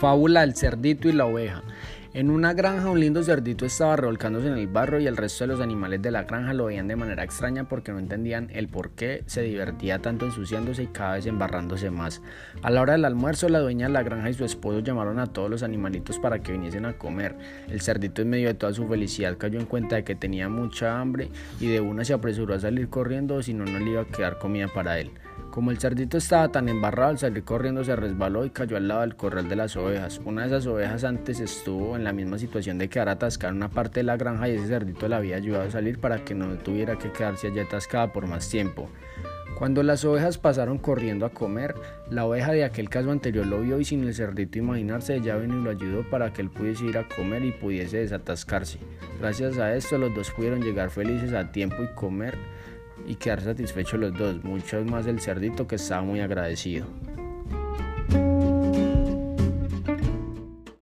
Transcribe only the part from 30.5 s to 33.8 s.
ovejas antes estuvo en la misma situación de quedar atascada en una